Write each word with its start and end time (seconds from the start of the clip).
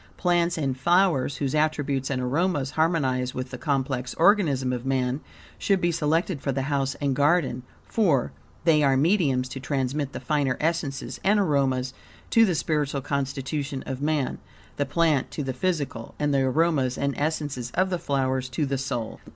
Plants 0.17 0.57
and 0.57 0.75
flowers, 0.75 1.37
whose 1.37 1.53
attributes 1.53 2.09
and 2.09 2.19
aromas 2.19 2.71
harmonize 2.71 3.35
with 3.35 3.51
the 3.51 3.57
complex 3.59 4.15
organism 4.15 4.73
of 4.73 4.83
man, 4.83 5.21
should 5.59 5.79
be 5.79 5.91
selected 5.91 6.41
for 6.41 6.51
the 6.51 6.63
house 6.63 6.95
and 6.95 7.15
garden, 7.15 7.61
for, 7.85 8.31
they 8.63 8.81
are 8.81 8.97
mediums 8.97 9.47
to 9.49 9.59
transmit 9.59 10.11
the 10.11 10.19
finer 10.19 10.57
essences 10.59 11.19
and 11.23 11.39
aromas 11.39 11.93
to 12.31 12.45
the 12.47 12.55
spiritual 12.55 13.01
constitution 13.01 13.83
of 13.85 14.01
man; 14.01 14.39
the 14.77 14.87
plant 14.87 15.29
to 15.29 15.43
the 15.43 15.53
physical, 15.53 16.15
and 16.17 16.33
the 16.33 16.41
aromas 16.41 16.97
and 16.97 17.13
essences 17.15 17.69
of 17.75 17.91
the 17.91 17.99
flowers 17.99 18.49
to 18.49 18.65
the 18.65 18.79
soul. 18.79 19.19